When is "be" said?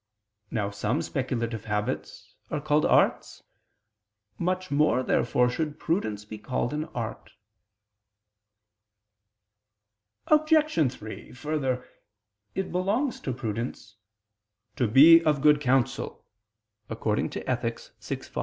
6.25-6.39, 14.87-15.23